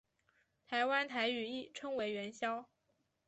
[0.67, 2.67] 台湾台语称为元宵。